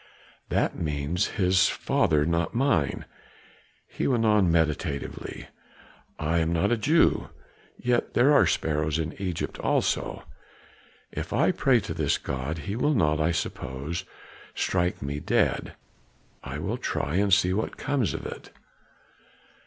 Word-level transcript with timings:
"That 0.49 0.75
means 0.75 1.27
his 1.37 1.67
father, 1.69 2.25
not 2.25 2.55
mine;" 2.55 3.05
he 3.87 4.07
went 4.07 4.25
on 4.25 4.51
meditatively, 4.51 5.45
"I 6.17 6.39
am 6.39 6.51
not 6.51 6.71
a 6.71 6.75
Jew. 6.77 7.29
Yet 7.77 8.05
are 8.05 8.09
there 8.13 8.47
sparrows 8.47 8.97
in 8.97 9.13
Egypt 9.21 9.59
also; 9.59 10.23
if 11.11 11.31
I 11.31 11.51
pray 11.51 11.79
to 11.81 11.93
this 11.93 12.17
God, 12.17 12.57
he 12.65 12.75
will 12.75 12.95
not 12.95 13.19
I 13.19 13.31
suppose 13.31 14.03
strike 14.55 15.03
me 15.03 15.19
dead; 15.19 15.75
I 16.43 16.57
will 16.57 16.77
try 16.77 17.17
and 17.17 17.31
see 17.31 17.53
what 17.53 17.77
comes 17.77 18.15
of 18.15 18.25
it. 18.25 18.49